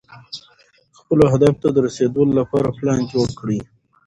[0.99, 3.59] خپلو اهدافو ته د رسېدو لپاره پلان جوړ کړئ.